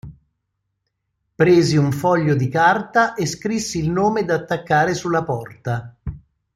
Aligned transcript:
Presi 1.35 1.77
un 1.77 1.91
foglio 1.91 2.33
di 2.33 2.49
carta 2.49 3.13
e 3.13 3.27
scrissi 3.27 3.77
il 3.77 3.91
nome 3.91 4.25
da 4.25 4.33
attaccare 4.33 4.95
sulla 4.95 5.23
porta. 5.23 5.95